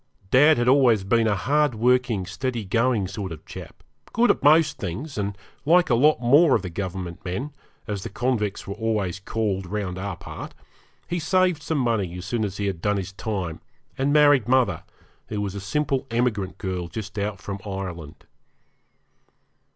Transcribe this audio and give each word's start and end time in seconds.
Dad 0.31 0.57
had 0.57 0.67
always 0.67 1.03
been 1.03 1.27
a 1.27 1.35
hard 1.35 1.75
working, 1.75 2.25
steady 2.25 2.65
going 2.65 3.07
sort 3.07 3.31
of 3.31 3.45
chap, 3.45 3.83
good 4.13 4.31
at 4.31 4.41
most 4.41 4.79
things, 4.79 5.15
and 5.15 5.37
like 5.63 5.91
a 5.91 5.93
lot 5.93 6.19
more 6.19 6.55
of 6.55 6.63
the 6.63 6.71
Government 6.71 7.23
men, 7.23 7.53
as 7.85 8.01
the 8.01 8.09
convicts 8.09 8.65
were 8.65 8.73
always 8.73 9.19
called 9.19 9.67
round 9.67 9.99
our 9.99 10.17
part, 10.17 10.55
he 11.07 11.19
saved 11.19 11.61
some 11.61 11.77
money 11.77 12.17
as 12.17 12.25
soon 12.25 12.43
as 12.43 12.57
he 12.57 12.65
had 12.65 12.81
done 12.81 12.97
his 12.97 13.13
time, 13.13 13.61
and 13.95 14.11
married 14.11 14.47
mother, 14.47 14.81
who 15.27 15.39
was 15.39 15.53
a 15.53 15.61
simple 15.61 16.07
emigrant 16.09 16.57
girl 16.57 16.87
just 16.87 17.19
out 17.19 17.39
from 17.39 17.59
Ireland. 17.63 18.25